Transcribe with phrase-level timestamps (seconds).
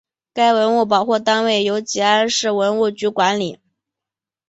[0.33, 3.59] 该文物保护单位由集安市文物局管理。